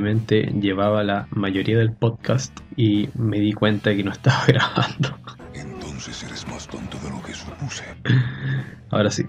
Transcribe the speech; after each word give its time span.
Llevaba 0.00 1.02
la 1.02 1.26
mayoría 1.32 1.76
del 1.76 1.92
podcast 1.92 2.56
y 2.76 3.08
me 3.14 3.40
di 3.40 3.52
cuenta 3.52 3.94
que 3.96 4.04
no 4.04 4.12
estaba 4.12 4.44
grabando. 4.46 5.18
Entonces 5.54 6.22
eres 6.22 6.46
más 6.46 6.68
tonto 6.68 6.96
de 6.98 7.10
lo 7.10 7.20
que 7.22 7.34
supuse. 7.34 7.84
Ahora 8.90 9.10
sí. 9.10 9.24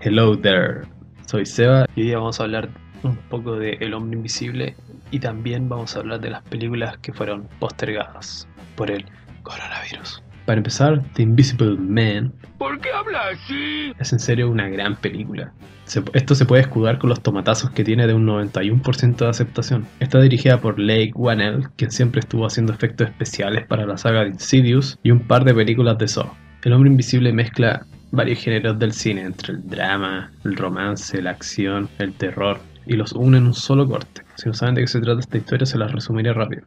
Hello 0.00 0.38
there. 0.38 0.82
Soy 1.26 1.46
Seba 1.46 1.86
y 1.96 2.02
hoy 2.02 2.06
día 2.08 2.18
vamos 2.18 2.40
a 2.40 2.42
hablar 2.42 2.68
un 3.02 3.16
poco 3.30 3.56
de 3.56 3.78
El 3.80 3.94
Hombre 3.94 4.18
Invisible 4.18 4.76
y 5.10 5.18
también 5.18 5.68
vamos 5.68 5.96
a 5.96 6.00
hablar 6.00 6.20
de 6.20 6.28
las 6.28 6.42
películas 6.42 6.98
que 6.98 7.14
fueron 7.14 7.48
postergadas 7.58 8.46
por 8.76 8.90
el 8.90 9.06
coronavirus. 9.42 10.22
Para 10.46 10.58
empezar, 10.58 11.02
The 11.14 11.22
Invisible 11.22 11.76
Man 11.78 12.32
¿Por 12.58 12.80
qué 12.80 12.90
habla 12.92 13.20
así? 13.32 13.92
es 13.98 14.12
en 14.12 14.18
serio 14.18 14.50
una 14.50 14.68
gran 14.68 14.96
película. 14.96 15.52
Se- 15.84 16.02
esto 16.14 16.34
se 16.34 16.44
puede 16.46 16.62
escudar 16.62 16.98
con 16.98 17.10
los 17.10 17.20
tomatazos 17.22 17.70
que 17.70 17.84
tiene 17.84 18.06
de 18.06 18.14
un 18.14 18.24
91% 18.26 19.16
de 19.24 19.30
aceptación. 19.30 19.86
Está 20.00 20.20
dirigida 20.20 20.60
por 20.60 20.78
Lake 20.78 21.12
Whannell, 21.14 21.68
quien 21.76 21.90
siempre 21.90 22.20
estuvo 22.20 22.46
haciendo 22.46 22.72
efectos 22.72 23.08
especiales 23.08 23.66
para 23.66 23.86
la 23.86 23.96
saga 23.98 24.22
de 24.22 24.28
Insidious 24.30 24.98
y 25.02 25.10
un 25.10 25.20
par 25.20 25.44
de 25.44 25.54
películas 25.54 25.98
de 25.98 26.08
Saw. 26.08 26.30
El 26.64 26.72
Hombre 26.72 26.90
Invisible 26.90 27.32
mezcla 27.32 27.86
varios 28.12 28.38
géneros 28.38 28.78
del 28.78 28.92
cine, 28.92 29.22
entre 29.22 29.54
el 29.54 29.68
drama, 29.68 30.30
el 30.44 30.56
romance, 30.56 31.20
la 31.22 31.30
acción, 31.30 31.88
el 31.98 32.12
terror, 32.12 32.58
y 32.86 32.94
los 32.94 33.12
une 33.12 33.38
en 33.38 33.46
un 33.46 33.54
solo 33.54 33.86
corte. 33.88 34.22
Si 34.36 34.48
no 34.48 34.54
saben 34.54 34.74
de 34.76 34.82
qué 34.82 34.86
se 34.88 35.00
trata 35.00 35.20
esta 35.20 35.38
historia, 35.38 35.66
se 35.66 35.78
las 35.78 35.90
resumiré 35.92 36.32
rápido. 36.32 36.62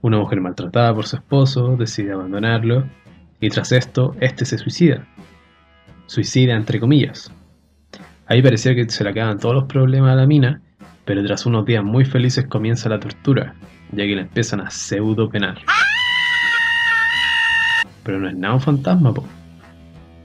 Una 0.00 0.18
mujer 0.18 0.40
maltratada 0.40 0.94
por 0.94 1.06
su 1.06 1.16
esposo 1.16 1.76
decide 1.76 2.12
abandonarlo, 2.12 2.84
y 3.40 3.50
tras 3.50 3.72
esto, 3.72 4.14
este 4.20 4.44
se 4.44 4.58
suicida. 4.58 5.06
Suicida 6.06 6.54
entre 6.54 6.80
comillas. 6.80 7.32
Ahí 8.26 8.42
parecía 8.42 8.74
que 8.74 8.88
se 8.88 9.04
le 9.04 9.10
acaban 9.10 9.38
todos 9.38 9.54
los 9.54 9.64
problemas 9.64 10.12
a 10.12 10.16
la 10.16 10.26
mina, 10.26 10.62
pero 11.04 11.22
tras 11.24 11.44
unos 11.46 11.66
días 11.66 11.84
muy 11.84 12.04
felices 12.04 12.46
comienza 12.46 12.88
la 12.88 12.98
tortura, 12.98 13.54
ya 13.92 14.04
que 14.04 14.16
la 14.16 14.22
empiezan 14.22 14.60
a 14.60 14.70
pseudo 14.70 15.28
penar. 15.28 15.58
Pero 18.02 18.20
no 18.20 18.28
es 18.28 18.36
nada 18.36 18.54
un 18.54 18.60
fantasma, 18.60 19.12
po. 19.12 19.24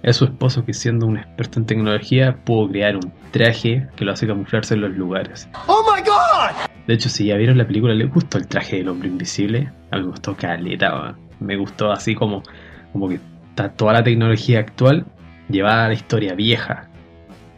Es 0.02 0.16
su 0.16 0.26
esposo 0.26 0.64
que 0.64 0.74
siendo 0.74 1.06
un 1.06 1.18
experto 1.18 1.60
en 1.60 1.66
tecnología 1.66 2.38
pudo 2.46 2.70
crear 2.70 2.96
un 2.96 3.12
traje 3.32 3.88
que 3.98 4.06
lo 4.06 4.14
hace 4.14 4.28
camuflarse 4.28 4.76
en 4.76 4.82
los 4.82 4.92
lugares. 4.92 5.50
¡Oh 5.68 5.84
my 5.94 6.02
god! 6.02 6.70
De 6.88 6.94
hecho, 6.94 7.10
si 7.10 7.26
ya 7.26 7.36
vieron 7.36 7.58
la 7.58 7.68
película, 7.68 7.94
¿les 7.94 8.10
gustó 8.10 8.38
el 8.38 8.48
traje 8.48 8.78
del 8.78 8.88
hombre 8.88 9.10
invisible? 9.10 9.72
A 9.92 9.98
mí 9.98 10.04
me 10.04 10.10
gustó 10.10 10.36
caleta. 10.36 11.16
Me 11.42 11.58
gustó 11.58 11.92
así 11.92 12.16
como, 12.16 12.44
como 12.94 13.10
que 13.10 13.20
está 13.50 13.70
toda 13.70 13.94
la 13.94 14.04
tecnología 14.04 14.60
actual 14.60 15.06
llevada 15.50 15.86
a 15.86 15.88
la 15.90 15.94
historia 15.94 16.34
vieja. 16.36 16.88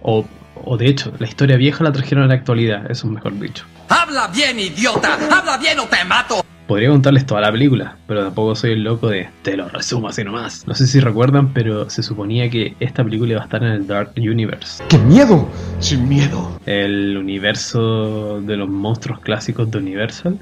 O, 0.02 0.25
o 0.64 0.78
de 0.78 0.88
hecho, 0.88 1.14
la 1.19 1.28
historia 1.28 1.58
vieja 1.58 1.84
la 1.84 1.92
trajeron 1.92 2.24
a 2.24 2.28
la 2.28 2.34
actualidad, 2.36 2.90
eso 2.90 3.08
es 3.08 3.14
mejor 3.14 3.38
dicho. 3.40 3.66
Habla 3.90 4.28
bien, 4.28 4.59
idiota. 4.59 5.14
Habla 5.31 5.58
bien 5.58 5.80
o 5.80 5.86
te 5.86 6.03
mato. 6.06 6.41
Podría 6.68 6.90
contarles 6.90 7.25
toda 7.25 7.41
la 7.41 7.52
película, 7.52 7.97
pero 8.08 8.24
tampoco 8.24 8.56
soy 8.56 8.72
el 8.72 8.84
loco 8.84 9.09
de 9.09 9.28
te 9.41 9.58
lo 9.58 9.68
resumo 9.68 10.08
así 10.08 10.24
nomás. 10.24 10.66
No 10.66 10.74
sé 10.74 10.88
si 10.88 11.02
recuerdan, 11.02 11.52
pero 11.53 11.90
se 11.90 12.02
suponía 12.02 12.50
que 12.50 12.75
esta 12.80 13.03
película 13.03 13.34
iba 13.34 13.41
a 13.41 13.44
estar 13.44 13.62
en 13.62 13.72
el 13.74 13.88
Dark 13.88 14.14
Universe, 14.16 14.81
¡Qué 14.88 14.97
miedo! 14.97 15.50
Sin 15.80 16.08
miedo. 16.08 16.58
el 16.66 17.18
universo 17.18 18.40
de 18.41 18.56
los 18.56 18.70
monstruos 18.70 19.20
clásicos 19.20 19.70
de 19.70 19.80
Universal, 19.80 20.40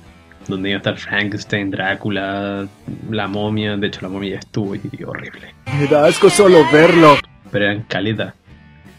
donde 0.49 0.69
iba 0.69 0.77
a 0.77 0.79
estar 0.79 0.97
Frankenstein, 0.97 1.71
Drácula, 1.71 2.67
la 3.09 3.27
momia. 3.27 3.77
De 3.77 3.87
hecho, 3.87 4.01
la 4.01 4.09
momia 4.09 4.31
ya 4.31 4.39
estuvo 4.39 4.75
y, 4.75 4.81
y 4.97 5.03
horrible. 5.03 5.53
Me 5.79 5.87
da 5.87 6.05
asco 6.05 6.29
solo 6.29 6.65
verlo. 6.71 7.17
Pero 7.51 7.65
eran 7.65 7.83
caleta. 7.83 8.35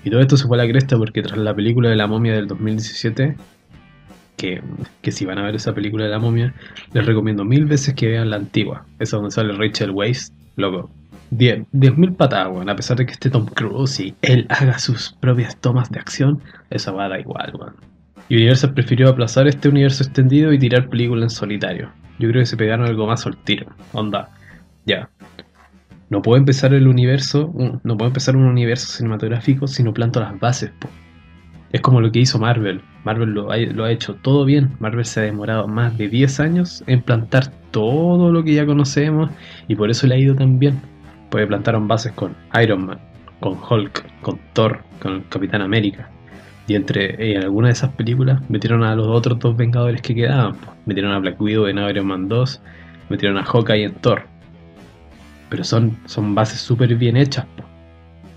Y 0.05 0.11
todo 0.11 0.21
esto 0.21 0.37
se 0.37 0.47
fue 0.47 0.57
a 0.57 0.65
la 0.65 0.71
cresta 0.71 0.97
porque 0.97 1.23
tras 1.23 1.39
la 1.39 1.55
película 1.55 1.91
de 1.91 1.97
la 1.97 2.07
momia 2.07 2.33
del 2.33 2.47
2017, 2.47 3.37
que, 4.37 4.63
que 5.03 5.13
si 5.13 5.27
van 5.27 5.39
a 5.39 5.43
ver 5.43 5.55
esa 5.55 5.75
película 5.75 6.05
de 6.05 6.11
la 6.11 6.19
momia, 6.19 6.55
les 6.93 7.05
recomiendo 7.05 7.45
mil 7.45 7.67
veces 7.67 7.95
que 7.95 8.09
vean 8.09 8.31
la 8.31 8.37
antigua. 8.37 8.87
Esa 8.99 9.17
donde 9.17 9.33
sale 9.33 9.53
Rachel 9.53 9.91
Weisz, 9.91 10.33
loco. 10.57 10.91
10 11.31 11.67
mil 11.73 12.13
patadas, 12.15 12.49
weón. 12.49 12.69
A 12.69 12.77
pesar 12.77 12.97
de 12.97 13.07
que 13.07 13.13
esté 13.13 13.31
Tom 13.31 13.47
Cruise 13.47 14.01
y 14.01 14.15
él 14.23 14.47
haga 14.49 14.79
sus 14.79 15.13
propias 15.21 15.57
tomas 15.57 15.91
de 15.91 16.01
acción, 16.01 16.41
esa 16.71 16.93
va 16.93 17.05
a 17.05 17.09
dar 17.09 17.21
igual, 17.21 17.53
weón. 17.55 17.75
Universal 18.31 18.75
prefirió 18.75 19.09
aplazar 19.09 19.49
este 19.49 19.69
universo 19.69 20.05
extendido 20.05 20.53
y 20.53 20.59
tirar 20.59 20.89
película 20.89 21.25
en 21.25 21.31
solitario. 21.31 21.91
Yo 22.19 22.29
creo 22.29 22.43
que 22.43 22.47
se 22.47 22.57
pegaron 22.57 22.87
algo 22.87 23.07
más 23.07 23.27
al 23.27 23.37
tiro. 23.39 23.67
Onda, 23.93 24.31
ya. 24.87 25.11
No 26.11 26.23
puedo 26.23 26.39
empezar 26.39 26.73
el 26.75 26.87
universo, 26.87 27.47
un- 27.49 27.81
no 27.83 27.97
puedo 27.97 28.09
empezar 28.09 28.37
un 28.37 28.45
universo 28.45 28.87
cinematográfico 28.93 29.67
si 29.67 29.83
no 29.83 29.93
planto 29.93 30.21
las 30.21 30.39
bases, 30.39 30.71
po. 30.79 30.89
Es 31.73 31.81
como 31.81 32.01
lo 32.01 32.11
que 32.11 32.19
hizo 32.21 32.39
Marvel. 32.39 32.81
Marvel 33.05 33.31
lo 33.31 33.51
ha, 33.53 33.57
lo 33.57 33.85
ha 33.85 33.93
hecho 33.93 34.15
todo 34.17 34.45
bien. 34.45 34.71
Marvel 34.81 35.05
se 35.05 35.21
ha 35.21 35.23
demorado 35.25 35.69
más 35.69 35.97
de 35.97 36.09
10 36.09 36.41
años 36.41 36.83
en 36.89 37.01
plantar 37.03 37.49
todo 37.71 38.33
lo 38.33 38.43
que 38.45 38.55
ya 38.55 38.67
conocemos 38.67 39.31
y 39.69 39.77
por 39.77 39.89
eso 39.91 40.07
le 40.07 40.17
ha 40.17 40.19
ido 40.19 40.35
tan 40.35 40.59
bien. 40.59 40.81
Porque 41.31 41.47
plantaron 41.47 41.87
bases 41.87 42.13
con 42.13 42.35
Iron 42.61 42.87
Man, 42.87 42.99
con 43.39 43.57
Hulk, 43.69 44.05
con 44.21 44.39
Thor, 44.53 44.81
con 45.01 45.21
Capitán 45.29 45.63
América. 45.63 46.11
Y 46.71 46.77
entre 46.77 47.33
en 47.33 47.43
algunas 47.43 47.71
de 47.71 47.73
esas 47.73 47.91
películas 47.97 48.49
metieron 48.49 48.85
a 48.85 48.95
los 48.95 49.09
otros 49.09 49.41
dos 49.41 49.57
Vengadores 49.57 50.01
que 50.03 50.15
quedaban. 50.15 50.55
Metieron 50.87 51.11
a 51.11 51.19
Black 51.19 51.41
Widow 51.41 51.67
en 51.67 51.79
Iron 51.79 52.07
Man 52.07 52.29
2, 52.29 52.63
metieron 53.09 53.39
a 53.39 53.43
Hawkeye 53.43 53.87
en 53.87 53.95
Thor. 53.95 54.23
Pero 55.49 55.65
son, 55.65 55.97
son 56.05 56.33
bases 56.37 56.61
súper 56.61 56.95
bien 56.95 57.17
hechas. 57.17 57.45
po. 57.57 57.65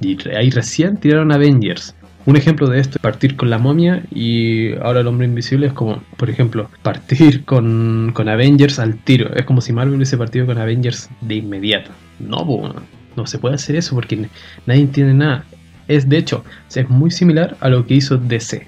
Y 0.01 0.17
ahí 0.29 0.49
recién 0.49 0.97
tiraron 0.97 1.31
Avengers. 1.31 1.95
Un 2.25 2.35
ejemplo 2.35 2.67
de 2.67 2.79
esto 2.79 2.97
es 2.97 3.03
partir 3.03 3.35
con 3.35 3.51
la 3.51 3.59
momia 3.59 4.01
y 4.09 4.73
ahora 4.77 5.01
el 5.01 5.07
hombre 5.07 5.27
invisible 5.27 5.67
es 5.67 5.73
como, 5.73 6.01
por 6.17 6.31
ejemplo, 6.31 6.71
partir 6.81 7.45
con, 7.45 8.13
con 8.15 8.29
Avengers 8.29 8.79
al 8.79 8.95
tiro. 8.95 9.31
Es 9.35 9.45
como 9.45 9.61
si 9.61 9.73
Marvel 9.73 9.93
hubiese 9.93 10.17
partido 10.17 10.47
con 10.47 10.57
Avengers 10.57 11.07
de 11.21 11.35
inmediato. 11.35 11.91
No, 12.19 12.73
no 13.15 13.27
se 13.27 13.37
puede 13.37 13.53
hacer 13.53 13.75
eso 13.75 13.93
porque 13.93 14.27
nadie 14.65 14.81
entiende 14.81 15.13
nada. 15.13 15.45
Es 15.87 16.07
de 16.07 16.17
hecho, 16.17 16.43
es 16.73 16.89
muy 16.89 17.11
similar 17.11 17.57
a 17.59 17.69
lo 17.69 17.85
que 17.85 17.95
hizo 17.95 18.17
DC. 18.17 18.67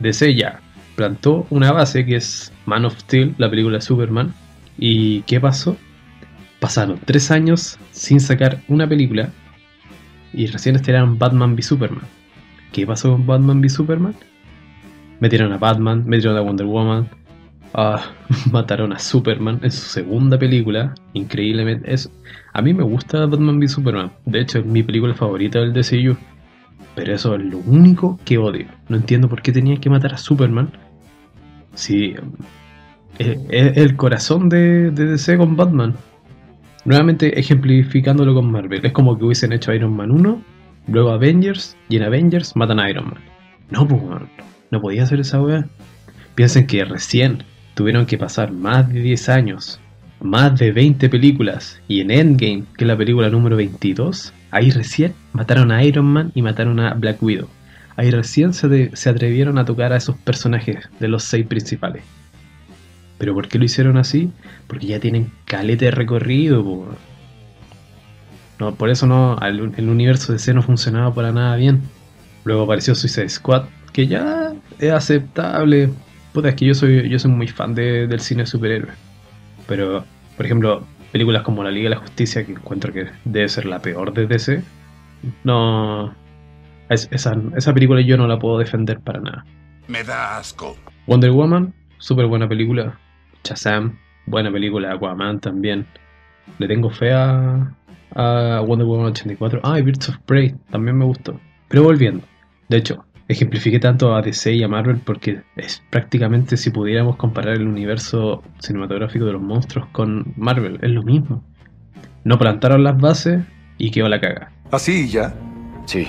DC 0.00 0.34
ya 0.34 0.60
plantó 0.96 1.46
una 1.50 1.72
base 1.72 2.04
que 2.04 2.16
es 2.16 2.52
Man 2.64 2.84
of 2.84 2.98
Steel, 2.98 3.34
la 3.38 3.50
película 3.50 3.78
de 3.78 3.82
Superman. 3.82 4.34
¿Y 4.78 5.22
qué 5.22 5.40
pasó? 5.40 5.76
Pasaron 6.60 6.98
tres 7.04 7.30
años 7.30 7.78
sin 7.92 8.20
sacar 8.20 8.60
una 8.68 8.88
película 8.88 9.30
y 10.32 10.46
recién 10.46 10.76
estrenaron 10.76 11.18
Batman 11.18 11.54
v 11.54 11.62
Superman. 11.62 12.04
¿Qué 12.72 12.86
pasó 12.86 13.12
con 13.12 13.26
Batman 13.26 13.60
v 13.60 13.68
Superman? 13.68 14.14
Metieron 15.20 15.52
a 15.52 15.58
Batman, 15.58 16.04
metieron 16.06 16.36
a 16.36 16.42
Wonder 16.42 16.66
Woman, 16.66 17.08
mataron 18.50 18.92
a 18.92 18.98
Superman 19.12 19.60
en 19.62 19.70
su 19.70 19.88
segunda 19.88 20.38
película. 20.38 20.94
Increíblemente, 21.12 21.92
es, 21.92 22.10
a 22.52 22.62
mí 22.62 22.72
me 22.72 22.82
gusta 22.82 23.26
Batman 23.26 23.58
v 23.58 23.68
Superman. 23.68 24.12
De 24.24 24.40
hecho, 24.40 24.58
es 24.60 24.66
mi 24.66 24.82
película 24.82 25.14
favorita 25.14 25.60
del 25.60 25.72
DCU. 25.72 26.16
Pero 26.94 27.14
eso 27.14 27.34
es 27.34 27.44
lo 27.44 27.58
único 27.58 28.18
que 28.24 28.38
odio. 28.38 28.66
No 28.88 28.96
entiendo 28.96 29.28
por 29.28 29.42
qué 29.42 29.52
tenían 29.52 29.78
que 29.78 29.90
matar 29.90 30.14
a 30.14 30.18
Superman. 30.18 30.70
Si 31.74 32.14
eh, 33.18 33.38
es 33.50 33.76
el 33.76 33.96
corazón 33.96 34.48
de, 34.48 34.90
DC 34.90 35.36
con 35.36 35.56
Batman. 35.56 35.94
Nuevamente 36.86 37.38
ejemplificándolo 37.38 38.34
con 38.34 38.50
Marvel. 38.50 38.84
Es 38.84 38.92
como 38.92 39.18
que 39.18 39.24
hubiesen 39.24 39.52
hecho 39.52 39.74
Iron 39.74 39.94
Man 39.94 40.10
1, 40.10 40.42
luego 40.88 41.10
Avengers, 41.10 41.76
y 41.88 41.96
en 41.96 42.04
Avengers 42.04 42.54
matan 42.54 42.78
a 42.78 42.88
Iron 42.88 43.06
Man. 43.06 43.20
No, 43.70 43.86
pues, 43.88 44.00
no 44.70 44.80
podía 44.80 45.02
hacer 45.02 45.20
esa 45.20 45.42
weá. 45.42 45.66
Piensen 46.36 46.66
que 46.66 46.84
recién 46.84 47.42
tuvieron 47.76 48.06
que 48.06 48.16
pasar 48.16 48.52
más 48.52 48.88
de 48.88 49.00
10 49.00 49.28
años, 49.28 49.78
más 50.20 50.58
de 50.58 50.72
20 50.72 51.10
películas, 51.10 51.78
y 51.86 52.00
en 52.00 52.10
Endgame, 52.10 52.64
que 52.74 52.84
es 52.84 52.88
la 52.88 52.96
película 52.96 53.28
número 53.28 53.54
22, 53.54 54.32
ahí 54.50 54.70
recién 54.70 55.12
mataron 55.34 55.70
a 55.70 55.84
Iron 55.84 56.06
Man 56.06 56.32
y 56.34 56.40
mataron 56.40 56.80
a 56.80 56.94
Black 56.94 57.22
Widow. 57.22 57.48
ahí 57.96 58.10
recién 58.10 58.54
se, 58.54 58.96
se 58.96 59.10
atrevieron 59.10 59.58
a 59.58 59.66
tocar 59.66 59.92
a 59.92 59.98
esos 59.98 60.16
personajes 60.16 60.88
de 60.98 61.08
los 61.08 61.22
seis 61.24 61.46
principales. 61.46 62.02
¿Pero 63.18 63.34
por 63.34 63.46
qué 63.46 63.58
lo 63.58 63.66
hicieron 63.66 63.98
así? 63.98 64.30
Porque 64.66 64.86
ya 64.86 64.98
tienen 64.98 65.30
calete 65.44 65.86
de 65.86 65.90
recorrido. 65.90 66.86
No, 68.58 68.74
por 68.74 68.88
eso 68.88 69.06
no, 69.06 69.38
el 69.40 69.88
universo 69.88 70.32
de 70.32 70.38
C 70.38 70.54
no 70.54 70.62
funcionaba 70.62 71.14
para 71.14 71.30
nada 71.30 71.56
bien. 71.56 71.82
Luego 72.44 72.62
apareció 72.62 72.94
Suicide 72.94 73.28
Squad, 73.28 73.64
que 73.92 74.06
ya 74.06 74.54
es 74.78 74.92
aceptable. 74.92 75.90
Puta, 76.36 76.50
es 76.50 76.54
que 76.54 76.66
yo 76.66 76.74
soy, 76.74 77.08
yo 77.08 77.18
soy 77.18 77.30
muy 77.30 77.48
fan 77.48 77.74
de- 77.74 78.06
del 78.06 78.20
cine 78.20 78.42
de 78.42 78.46
superhéroes. 78.46 78.94
Pero, 79.66 80.04
por 80.36 80.44
ejemplo, 80.44 80.84
películas 81.10 81.40
como 81.42 81.64
La 81.64 81.70
Liga 81.70 81.84
de 81.88 81.94
la 81.94 82.00
Justicia, 82.02 82.44
que 82.44 82.52
encuentro 82.52 82.92
que 82.92 83.06
debe 83.24 83.48
ser 83.48 83.64
la 83.64 83.80
peor 83.80 84.12
de 84.12 84.26
DC, 84.26 84.62
no. 85.44 86.14
es- 86.90 87.08
esa, 87.10 87.34
esa 87.56 87.72
película 87.72 88.02
yo 88.02 88.18
no 88.18 88.26
la 88.26 88.38
puedo 88.38 88.58
defender 88.58 89.00
para 89.00 89.18
nada. 89.20 89.46
Me 89.88 90.04
da 90.04 90.36
asco. 90.36 90.76
Wonder 91.06 91.30
Woman, 91.30 91.72
súper 91.96 92.26
buena 92.26 92.46
película. 92.46 92.98
Shazam, 93.42 93.96
buena 94.26 94.52
película. 94.52 94.92
Aquaman 94.92 95.40
también. 95.40 95.86
Le 96.58 96.68
tengo 96.68 96.90
fe 96.90 97.14
a, 97.14 97.72
a 98.14 98.60
Wonder 98.60 98.86
Woman 98.86 99.06
84. 99.06 99.60
Ah, 99.64 99.78
y 99.78 99.82
Birds 99.82 100.10
of 100.10 100.18
Prey, 100.26 100.54
también 100.70 100.98
me 100.98 101.06
gustó. 101.06 101.40
Pero 101.68 101.82
volviendo. 101.84 102.22
De 102.68 102.76
hecho, 102.76 103.05
ejemplifiqué 103.28 103.78
tanto 103.78 104.14
a 104.14 104.22
DC 104.22 104.54
y 104.54 104.62
a 104.62 104.68
Marvel 104.68 104.98
porque 105.04 105.42
es 105.56 105.82
prácticamente 105.90 106.56
si 106.56 106.70
pudiéramos 106.70 107.16
comparar 107.16 107.54
el 107.54 107.66
universo 107.66 108.42
cinematográfico 108.60 109.24
de 109.24 109.32
los 109.32 109.42
monstruos 109.42 109.86
con 109.92 110.32
Marvel. 110.36 110.78
Es 110.82 110.90
lo 110.90 111.02
mismo. 111.02 111.42
No 112.24 112.38
plantaron 112.38 112.84
las 112.84 112.98
bases 112.98 113.44
y 113.78 113.90
quedó 113.90 114.08
la 114.08 114.20
caga. 114.20 114.52
Así 114.70 115.08
ya. 115.08 115.34
Sí, 115.86 116.06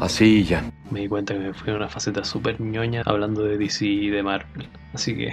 así 0.00 0.44
ya. 0.44 0.62
Me 0.90 1.00
di 1.00 1.08
cuenta 1.08 1.34
que 1.34 1.40
me 1.40 1.54
fui 1.54 1.72
a 1.72 1.76
una 1.76 1.88
faceta 1.88 2.24
súper 2.24 2.60
ñoña 2.60 3.02
hablando 3.06 3.42
de 3.44 3.56
DC 3.56 3.86
y 3.86 4.10
de 4.10 4.22
Marvel. 4.22 4.68
Así 4.92 5.16
que 5.16 5.32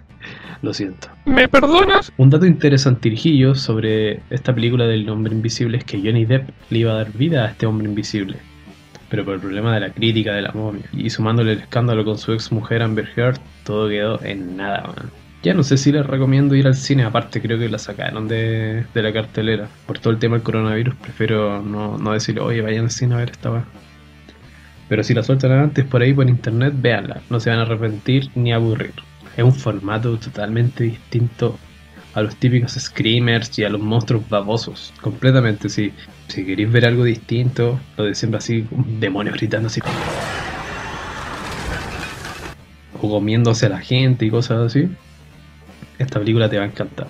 lo 0.62 0.74
siento. 0.74 1.08
¿Me 1.24 1.48
perdonas? 1.48 2.12
Un 2.18 2.30
dato 2.30 2.46
interesantirijillo 2.46 3.54
sobre 3.54 4.20
esta 4.30 4.54
película 4.54 4.86
del 4.86 5.08
hombre 5.08 5.34
invisible 5.34 5.78
es 5.78 5.84
que 5.84 5.98
Johnny 5.98 6.26
Depp 6.26 6.50
le 6.70 6.78
iba 6.78 6.92
a 6.92 6.96
dar 6.96 7.12
vida 7.12 7.44
a 7.44 7.48
este 7.48 7.66
hombre 7.66 7.88
invisible. 7.88 8.36
Pero 9.10 9.24
por 9.24 9.34
el 9.34 9.40
problema 9.40 9.74
de 9.74 9.80
la 9.80 9.90
crítica 9.90 10.32
de 10.32 10.42
la 10.42 10.52
momia 10.52 10.84
y 10.92 11.10
sumándole 11.10 11.52
el 11.52 11.58
escándalo 11.58 12.04
con 12.04 12.16
su 12.16 12.32
ex 12.32 12.52
mujer 12.52 12.82
Amber 12.82 13.08
Heard, 13.16 13.40
todo 13.64 13.88
quedó 13.88 14.22
en 14.22 14.56
nada, 14.56 14.82
man. 14.82 15.10
Ya 15.42 15.54
no 15.54 15.62
sé 15.62 15.78
si 15.78 15.90
les 15.90 16.06
recomiendo 16.06 16.54
ir 16.54 16.66
al 16.66 16.74
cine, 16.74 17.02
aparte 17.02 17.40
creo 17.40 17.58
que 17.58 17.68
la 17.68 17.78
sacaron 17.78 18.28
de, 18.28 18.84
de 18.94 19.02
la 19.02 19.12
cartelera. 19.12 19.68
Por 19.86 19.98
todo 19.98 20.12
el 20.12 20.18
tema 20.18 20.36
del 20.36 20.42
coronavirus, 20.42 20.94
prefiero 20.96 21.62
no, 21.62 21.96
no 21.98 22.12
decirle, 22.12 22.42
oye, 22.42 22.60
vayan 22.60 22.84
al 22.84 22.90
cine 22.90 23.14
a 23.14 23.18
ver 23.18 23.30
esta 23.30 23.50
weá. 23.50 23.64
Pero 24.88 25.02
si 25.02 25.14
la 25.14 25.22
sueltan 25.22 25.52
antes 25.52 25.86
por 25.86 26.02
ahí 26.02 26.12
por 26.12 26.28
internet, 26.28 26.74
véanla, 26.76 27.22
no 27.30 27.40
se 27.40 27.48
van 27.48 27.60
a 27.60 27.62
arrepentir 27.62 28.28
ni 28.34 28.52
aburrir. 28.52 28.92
Es 29.36 29.44
un 29.44 29.54
formato 29.54 30.16
totalmente 30.18 30.84
distinto 30.84 31.58
a 32.14 32.22
los 32.22 32.36
típicos 32.36 32.72
screamers 32.72 33.58
y 33.58 33.64
a 33.64 33.68
los 33.68 33.80
monstruos 33.80 34.28
babosos. 34.28 34.92
Completamente, 35.00 35.68
si, 35.68 35.92
si 36.28 36.44
queréis 36.44 36.70
ver 36.70 36.86
algo 36.86 37.04
distinto, 37.04 37.80
lo 37.96 38.04
de 38.04 38.14
siempre 38.14 38.38
así, 38.38 38.66
un 38.70 39.00
demonio 39.00 39.32
gritando 39.32 39.68
así. 39.68 39.80
O 43.00 43.08
comiéndose 43.08 43.66
a 43.66 43.70
la 43.70 43.80
gente 43.80 44.26
y 44.26 44.30
cosas 44.30 44.66
así. 44.66 44.88
Esta 45.98 46.18
película 46.18 46.48
te 46.48 46.58
va 46.58 46.64
a 46.64 46.66
encantar. 46.66 47.08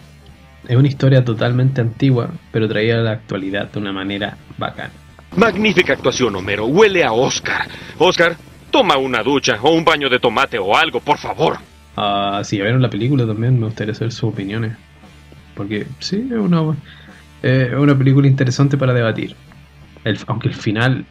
Es 0.68 0.76
una 0.76 0.88
historia 0.88 1.24
totalmente 1.24 1.80
antigua, 1.80 2.30
pero 2.52 2.68
traída 2.68 3.00
a 3.00 3.02
la 3.02 3.12
actualidad 3.12 3.70
de 3.72 3.78
una 3.78 3.92
manera 3.92 4.36
bacana. 4.58 4.92
Magnífica 5.36 5.94
actuación, 5.94 6.36
Homero. 6.36 6.66
Huele 6.66 7.04
a 7.04 7.12
Oscar. 7.12 7.68
Oscar, 7.98 8.36
toma 8.70 8.96
una 8.96 9.22
ducha 9.22 9.58
o 9.62 9.70
un 9.70 9.84
baño 9.84 10.08
de 10.08 10.18
tomate 10.18 10.58
o 10.58 10.76
algo, 10.76 11.00
por 11.00 11.18
favor. 11.18 11.58
Ah, 11.96 12.42
si 12.44 12.58
ya 12.58 12.64
vieron 12.64 12.82
la 12.82 12.90
película 12.90 13.26
también, 13.26 13.58
me 13.58 13.66
gustaría 13.66 13.94
saber 13.94 14.12
sus 14.12 14.24
opiniones. 14.24 14.76
Porque 15.54 15.86
sí, 15.98 16.26
es 16.30 16.38
una, 16.38 16.76
eh, 17.42 17.74
una 17.78 17.96
película 17.96 18.26
interesante 18.26 18.76
para 18.78 18.92
debatir. 18.94 19.34
El- 20.04 20.18
aunque 20.26 20.48
el 20.48 20.54
final 20.54 21.04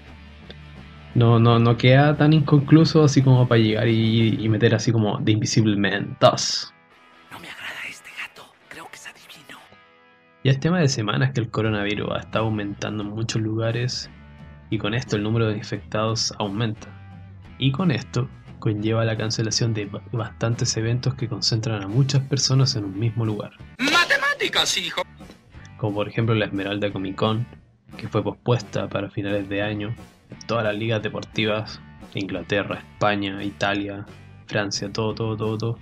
no, 1.15 1.39
no, 1.39 1.59
no 1.59 1.77
queda 1.77 2.15
tan 2.18 2.33
inconcluso 2.33 3.03
así 3.03 3.21
como 3.21 3.47
para 3.47 3.59
llegar 3.62 3.88
y, 3.88 4.44
y 4.44 4.50
meter 4.50 4.75
así 4.75 4.91
como 4.91 5.21
The 5.24 5.31
Invisible 5.33 5.75
Man 5.75 6.15
2. 6.19 6.74
No 7.31 7.39
me 7.39 7.47
agrada 7.50 7.80
este 7.89 8.09
gato. 8.19 8.44
Creo 8.69 8.88
que 8.89 8.95
es 8.95 9.07
adivino. 9.07 9.59
Ya 10.44 10.51
es 10.51 10.59
tema 10.59 10.80
de 10.80 10.88
semanas 10.88 11.31
que 11.33 11.41
el 11.41 11.50
coronavirus 11.50 12.12
ha 12.12 12.19
estado 12.19 12.45
aumentando 12.45 13.03
en 13.03 13.09
muchos 13.09 13.41
lugares 13.41 14.09
y 14.69 14.77
con 14.77 14.94
esto 14.94 15.15
el 15.15 15.24
número 15.24 15.47
de 15.47 15.57
infectados 15.57 16.33
aumenta. 16.39 16.88
Y 17.57 17.71
con 17.71 17.91
esto 17.91 18.30
conlleva 18.59 19.03
la 19.06 19.18
cancelación 19.18 19.74
de 19.74 19.86
ba- 19.86 20.01
bastantes 20.12 20.75
eventos 20.77 21.15
que 21.15 21.27
concentran 21.27 21.81
a 21.83 21.88
muchas 21.88 22.21
personas 22.24 22.75
en 22.75 22.86
un 22.86 22.97
mismo 23.00 23.25
lugar. 23.25 23.51
Como 25.77 25.95
por 25.95 26.07
ejemplo 26.07 26.33
la 26.33 26.45
Esmeralda 26.45 26.91
Comic 26.91 27.15
Con, 27.15 27.45
que 27.97 28.07
fue 28.07 28.24
pospuesta 28.24 28.88
para 28.88 29.09
finales 29.09 29.50
de 29.50 29.62
año. 29.62 29.94
Todas 30.47 30.63
las 30.63 30.75
ligas 30.75 31.03
deportivas, 31.03 31.81
Inglaterra, 32.13 32.80
España, 32.80 33.44
Italia, 33.44 34.06
Francia, 34.47 34.91
todo, 34.91 35.13
todo, 35.13 35.36
todo, 35.36 35.57
todo. 35.57 35.80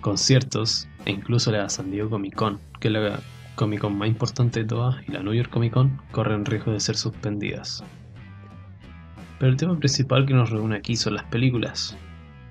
Conciertos 0.00 0.88
e 1.04 1.12
incluso 1.12 1.52
la 1.52 1.68
San 1.68 1.90
Diego 1.90 2.10
Comic 2.10 2.34
Con, 2.34 2.60
que 2.80 2.88
es 2.88 2.94
la 2.94 3.20
Comic 3.54 3.80
Con 3.80 3.96
más 3.96 4.08
importante 4.08 4.60
de 4.60 4.66
todas, 4.66 4.96
y 5.06 5.12
la 5.12 5.22
New 5.22 5.34
York 5.34 5.50
Comic 5.50 5.72
Con 5.72 6.00
corren 6.10 6.44
riesgo 6.44 6.72
de 6.72 6.80
ser 6.80 6.96
suspendidas. 6.96 7.84
Pero 9.38 9.50
el 9.50 9.56
tema 9.56 9.78
principal 9.78 10.26
que 10.26 10.34
nos 10.34 10.50
reúne 10.50 10.76
aquí 10.76 10.96
son 10.96 11.14
las 11.14 11.24
películas. 11.24 11.96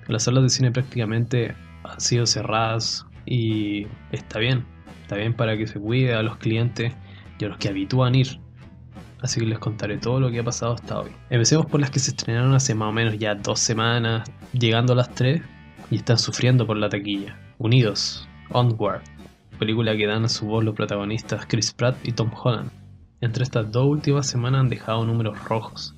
Las 0.08 0.24
salas 0.24 0.42
de 0.44 0.48
cine 0.50 0.70
prácticamente 0.70 1.54
han 1.84 2.00
sido 2.00 2.26
cerradas 2.26 3.06
y 3.26 3.86
está 4.10 4.38
bien, 4.38 4.64
está 5.02 5.16
bien 5.16 5.34
para 5.34 5.56
que 5.56 5.66
se 5.66 5.78
cuide 5.78 6.14
a 6.14 6.22
los 6.22 6.36
clientes 6.36 6.94
y 7.38 7.44
a 7.44 7.48
los 7.48 7.58
que 7.58 7.68
habitúan 7.68 8.14
ir. 8.14 8.40
Así 9.20 9.38
que 9.38 9.46
les 9.46 9.58
contaré 9.58 9.98
todo 9.98 10.18
lo 10.18 10.30
que 10.30 10.40
ha 10.40 10.44
pasado 10.44 10.74
hasta 10.74 11.00
hoy. 11.00 11.10
Empecemos 11.30 11.66
por 11.66 11.80
las 11.80 11.90
que 11.90 12.00
se 12.00 12.10
estrenaron 12.10 12.54
hace 12.54 12.74
más 12.74 12.88
o 12.88 12.92
menos 12.92 13.16
ya 13.18 13.36
dos 13.36 13.60
semanas, 13.60 14.28
llegando 14.52 14.94
a 14.94 14.96
las 14.96 15.14
tres, 15.14 15.42
y 15.90 15.96
están 15.96 16.18
sufriendo 16.18 16.66
por 16.66 16.76
la 16.76 16.88
taquilla. 16.88 17.38
Unidos, 17.58 18.26
Onward, 18.50 19.02
película 19.58 19.96
que 19.96 20.06
dan 20.06 20.24
a 20.24 20.28
su 20.28 20.46
voz 20.46 20.64
los 20.64 20.74
protagonistas 20.74 21.46
Chris 21.46 21.72
Pratt 21.72 21.96
y 22.02 22.12
Tom 22.12 22.30
Holland. 22.34 22.70
Entre 23.20 23.44
estas 23.44 23.70
dos 23.70 23.86
últimas 23.86 24.26
semanas 24.26 24.62
han 24.62 24.68
dejado 24.68 25.04
números 25.04 25.38
rojos, 25.44 25.94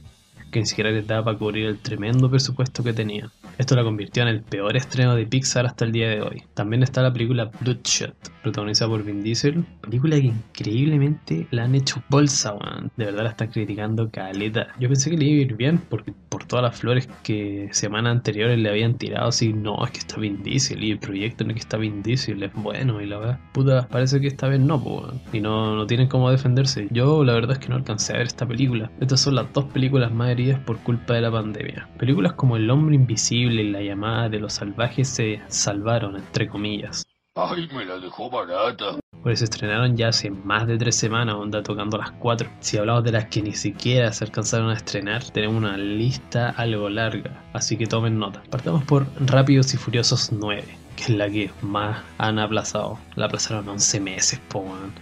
que 0.50 0.60
ni 0.60 0.66
siquiera 0.66 0.90
les 0.90 1.06
daba 1.06 1.24
para 1.24 1.38
cubrir 1.38 1.66
el 1.66 1.78
tremendo 1.78 2.28
presupuesto 2.28 2.84
que 2.84 2.92
tenían. 2.92 3.30
Esto 3.56 3.76
la 3.76 3.84
convirtió 3.84 4.22
en 4.22 4.28
el 4.28 4.42
peor 4.42 4.76
estreno 4.76 5.14
de 5.14 5.26
Pixar 5.26 5.66
hasta 5.66 5.84
el 5.84 5.92
día 5.92 6.08
de 6.08 6.22
hoy. 6.22 6.42
También 6.54 6.82
está 6.82 7.02
la 7.02 7.12
película 7.12 7.50
Bloodshot, 7.60 8.14
protagonizada 8.42 8.90
por 8.90 9.04
Vin 9.04 9.22
Diesel. 9.22 9.64
Película 9.80 10.16
que 10.16 10.26
increíblemente 10.26 11.46
la 11.52 11.64
han 11.64 11.74
hecho 11.74 12.02
bolsa, 12.08 12.54
weón. 12.54 12.90
De 12.96 13.04
verdad 13.04 13.24
la 13.24 13.30
están 13.30 13.48
criticando 13.48 14.10
caleta. 14.10 14.68
Yo 14.80 14.88
pensé 14.88 15.10
que 15.10 15.16
le 15.16 15.26
iba 15.26 15.38
a 15.38 15.46
ir 15.46 15.56
bien 15.56 15.78
porque 15.88 16.12
por 16.28 16.44
todas 16.44 16.64
las 16.64 16.78
flores 16.78 17.08
que 17.22 17.68
semanas 17.70 18.10
anteriores 18.12 18.58
le 18.58 18.68
habían 18.68 18.94
tirado 18.94 19.28
así, 19.28 19.52
no, 19.52 19.84
es 19.84 19.92
que 19.92 19.98
está 19.98 20.16
Vin 20.16 20.42
Diesel 20.42 20.82
y 20.82 20.90
el 20.90 20.98
proyecto 20.98 21.44
no 21.44 21.50
es 21.50 21.54
que 21.54 21.60
está 21.60 21.76
Vin 21.76 22.02
Diesel, 22.02 22.42
es 22.42 22.52
bueno 22.54 23.00
y 23.00 23.06
la 23.06 23.18
verdad, 23.18 23.40
puta, 23.52 23.86
parece 23.88 24.20
que 24.20 24.26
esta 24.26 24.48
vez 24.48 24.58
no, 24.58 24.82
po. 24.82 25.12
Y 25.32 25.40
no, 25.40 25.76
no 25.76 25.86
tienen 25.86 26.08
cómo 26.08 26.30
defenderse. 26.30 26.88
Yo 26.90 27.22
la 27.22 27.34
verdad 27.34 27.52
es 27.52 27.58
que 27.58 27.68
no 27.68 27.76
alcancé 27.76 28.14
a 28.14 28.18
ver 28.18 28.26
esta 28.26 28.46
película. 28.46 28.90
Estas 29.00 29.20
son 29.20 29.36
las 29.36 29.52
dos 29.52 29.66
películas 29.66 30.12
más 30.12 30.30
heridas 30.30 30.58
por 30.60 30.78
culpa 30.78 31.14
de 31.14 31.20
la 31.20 31.30
pandemia. 31.30 31.88
Películas 31.98 32.32
como 32.32 32.56
El 32.56 32.68
hombre 32.68 32.96
invisible 32.96 33.43
y 33.52 33.70
La 33.70 33.80
llamada 33.80 34.28
de 34.28 34.40
los 34.40 34.54
salvajes 34.54 35.08
se 35.08 35.40
salvaron, 35.48 36.16
entre 36.16 36.48
comillas. 36.48 37.04
Ay, 37.36 37.68
me 37.74 37.84
la 37.84 37.98
dejó 37.98 38.30
barata. 38.30 38.98
Pues 39.22 39.40
se 39.40 39.46
estrenaron 39.46 39.96
ya 39.96 40.08
hace 40.08 40.30
más 40.30 40.66
de 40.66 40.78
tres 40.78 40.96
semanas, 40.96 41.34
onda 41.34 41.62
tocando 41.62 41.98
las 41.98 42.12
cuatro. 42.12 42.48
Si 42.60 42.76
hablamos 42.76 43.04
de 43.04 43.12
las 43.12 43.24
que 43.24 43.42
ni 43.42 43.52
siquiera 43.52 44.12
se 44.12 44.24
alcanzaron 44.24 44.70
a 44.70 44.74
estrenar, 44.74 45.24
tenemos 45.24 45.56
una 45.56 45.76
lista 45.76 46.50
algo 46.50 46.88
larga, 46.88 47.42
así 47.52 47.76
que 47.76 47.86
tomen 47.86 48.18
nota. 48.18 48.42
Partamos 48.50 48.84
por 48.84 49.06
Rápidos 49.18 49.74
y 49.74 49.78
Furiosos 49.78 50.30
9, 50.30 50.64
que 50.96 51.02
es 51.02 51.08
la 51.10 51.28
que 51.28 51.50
más 51.62 52.02
han 52.18 52.38
aplazado. 52.38 52.98
La 53.16 53.26
aplazaron 53.26 53.68
11 53.68 54.00
meses, 54.00 54.40
po, 54.48 54.60
weón. 54.60 54.92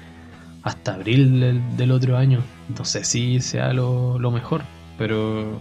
Hasta 0.63 0.95
abril 0.95 1.41
del, 1.41 1.77
del 1.77 1.91
otro 1.91 2.17
año. 2.17 2.41
No 2.79 2.85
sé 2.85 3.05
si 3.05 3.41
sea 3.41 3.73
lo, 3.73 4.19
lo 4.19 4.31
mejor, 4.31 4.63
pero 4.97 5.61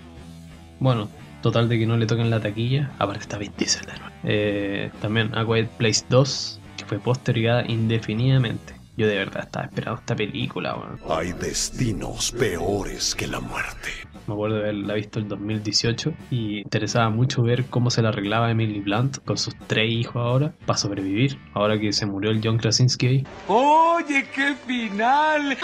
bueno, 0.80 1.10
total 1.42 1.70
de 1.70 1.80
que 1.80 1.86
no 1.86 1.98
le 1.98 2.06
toquen 2.06 2.30
la 2.30 2.40
taquilla. 2.40 2.92
Aparte 3.00 3.22
está 3.22 3.38
Vin 3.38 3.52
Diesel 3.58 3.86
de 3.86 3.94
nuevo. 3.94 4.16
Eh, 4.24 4.92
también 5.02 5.36
A 5.38 5.46
Quiet 5.46 5.70
Place 5.70 6.06
2, 6.10 6.60
que 6.78 6.86
fue 6.86 7.00
postergada 7.00 7.64
indefinidamente. 7.68 8.76
Yo 8.98 9.08
de 9.08 9.16
verdad 9.16 9.44
estaba 9.46 9.66
esperando 9.66 10.00
esta 10.00 10.16
película, 10.16 10.76
weón. 10.76 11.00
Hay 11.10 11.32
destinos 11.34 12.32
peores 12.34 13.16
que 13.16 13.26
la 13.28 13.40
muerte. 13.40 13.90
Me 14.28 14.34
acuerdo 14.34 14.58
de 14.58 14.62
haberla 14.64 14.94
visto 14.94 15.18
el 15.20 15.28
2018 15.28 16.14
y 16.30 16.60
interesaba 16.60 17.10
mucho 17.10 17.42
ver 17.42 17.66
cómo 17.66 17.90
se 17.90 18.02
la 18.02 18.10
arreglaba 18.10 18.52
Emily 18.52 18.80
Blunt 18.80 19.18
con 19.26 19.38
sus 19.38 19.56
tres 19.68 19.90
hijos 19.90 20.18
ahora 20.18 20.54
para 20.66 20.78
sobrevivir, 20.78 21.40
ahora 21.54 21.80
que 21.80 21.92
se 21.94 22.06
murió 22.06 22.32
el 22.32 22.42
John 22.44 22.58
Krasinski 22.58 23.08
ahí. 23.08 23.28
Oye, 23.48 24.26
qué 24.34 24.56
final. 24.68 25.58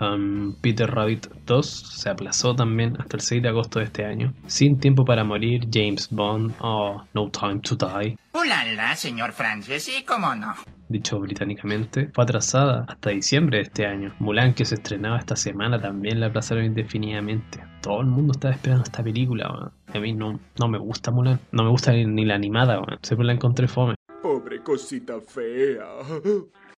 Um, 0.00 0.54
Peter 0.60 0.90
Rabbit 0.90 1.26
2 1.46 1.66
se 1.66 2.08
aplazó 2.10 2.54
también 2.54 2.96
hasta 3.00 3.16
el 3.16 3.20
6 3.22 3.42
de 3.42 3.48
agosto 3.48 3.78
de 3.78 3.86
este 3.86 4.04
año. 4.04 4.32
Sin 4.46 4.78
tiempo 4.78 5.04
para 5.04 5.24
morir, 5.24 5.68
James 5.72 6.08
Bond 6.10 6.54
o 6.60 7.02
No 7.14 7.30
Time 7.30 7.60
to 7.60 7.76
Die, 7.76 8.16
Ulala, 8.34 8.96
señor 8.96 9.32
Francis, 9.32 9.82
sí, 9.84 10.04
cómo 10.06 10.34
no. 10.34 10.54
dicho 10.88 11.18
británicamente, 11.20 12.10
fue 12.14 12.24
atrasada 12.24 12.84
hasta 12.88 13.10
diciembre 13.10 13.58
de 13.58 13.64
este 13.64 13.86
año. 13.86 14.14
Mulan, 14.18 14.54
que 14.54 14.64
se 14.64 14.76
estrenaba 14.76 15.18
esta 15.18 15.36
semana, 15.36 15.78
también 15.80 16.18
la 16.20 16.26
aplazaron 16.28 16.64
indefinidamente. 16.64 17.62
Todo 17.82 18.00
el 18.00 18.06
mundo 18.06 18.32
estaba 18.32 18.54
esperando 18.54 18.84
esta 18.84 19.02
película, 19.02 19.50
weón. 19.50 19.72
A 19.94 19.98
mí 20.00 20.12
no, 20.14 20.40
no 20.58 20.68
me 20.68 20.78
gusta 20.78 21.10
Mulan, 21.10 21.40
no 21.52 21.62
me 21.64 21.70
gusta 21.70 21.92
ni, 21.92 22.06
ni 22.06 22.24
la 22.24 22.34
animada, 22.36 22.80
weón. 22.80 22.98
siempre 23.02 23.26
la 23.26 23.34
encontré 23.34 23.68
fome. 23.68 23.94
Pobre 24.22 24.62
cosita 24.62 25.20
fea. 25.20 25.84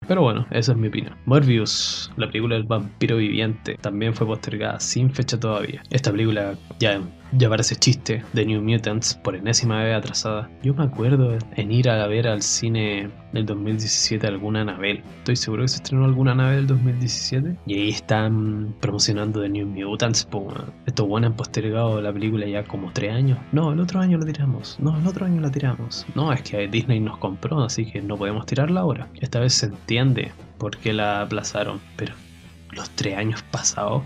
Pero 0.06 0.23
bueno, 0.23 0.46
esa 0.50 0.73
es 0.73 0.78
mi 0.78 0.88
opinión. 0.88 1.16
Morbius, 1.25 2.11
la 2.16 2.26
película 2.26 2.56
del 2.56 2.64
vampiro 2.64 3.16
viviente, 3.16 3.76
también 3.80 4.14
fue 4.14 4.26
postergada 4.26 4.80
sin 4.80 5.11
fecha 5.11 5.38
todavía. 5.38 5.82
Esta 5.90 6.11
película 6.11 6.54
ya, 6.78 7.00
ya 7.36 7.48
parece 7.48 7.76
chiste 7.76 8.22
de 8.32 8.46
New 8.46 8.62
Mutants 8.62 9.14
por 9.14 9.34
enésima 9.34 9.82
vez 9.82 9.96
atrasada. 9.96 10.50
Yo 10.62 10.74
me 10.74 10.84
acuerdo 10.84 11.36
en 11.56 11.72
ir 11.72 11.88
a 11.88 12.06
ver 12.06 12.28
al 12.28 12.42
cine 12.42 13.10
del 13.32 13.46
2017 13.46 14.26
alguna 14.26 14.60
Anabel. 14.62 15.02
Estoy 15.18 15.36
seguro 15.36 15.62
que 15.62 15.68
se 15.68 15.76
estrenó 15.76 16.04
alguna 16.04 16.32
Anabel 16.32 16.66
del 16.66 16.78
2017. 16.78 17.56
Y 17.66 17.74
ahí 17.74 17.88
están 17.90 18.74
promocionando 18.80 19.42
The 19.42 19.48
New 19.48 19.66
Mutants. 19.66 20.28
Estos 20.86 21.08
buenos 21.08 21.30
han 21.30 21.36
postergado 21.36 22.00
la 22.00 22.12
película 22.12 22.46
ya 22.46 22.64
como 22.64 22.92
tres 22.92 23.12
años. 23.12 23.38
No, 23.52 23.72
el 23.72 23.80
otro 23.80 24.00
año 24.00 24.18
la 24.18 24.26
tiramos. 24.26 24.76
No, 24.78 24.96
el 24.96 25.06
otro 25.06 25.26
año 25.26 25.40
la 25.40 25.50
tiramos. 25.50 26.06
No, 26.14 26.32
es 26.32 26.42
que 26.42 26.68
Disney 26.68 27.00
nos 27.00 27.18
compró, 27.18 27.62
así 27.62 27.86
que 27.86 28.00
no 28.00 28.16
podemos 28.16 28.46
tirarla 28.46 28.80
ahora. 28.80 29.08
Esta 29.20 29.40
vez 29.40 29.54
se 29.54 29.66
entiende 29.66 30.32
por 30.58 30.76
qué 30.76 30.92
la 30.92 31.22
aplazaron. 31.22 31.80
Pero 31.96 32.14
los 32.70 32.90
tres 32.90 33.16
años 33.16 33.42
pasados. 33.50 34.02